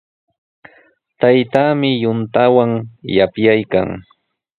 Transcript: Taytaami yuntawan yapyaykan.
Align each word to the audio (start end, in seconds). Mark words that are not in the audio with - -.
Taytaami 1.19 1.89
yuntawan 2.03 2.71
yapyaykan. 3.17 3.87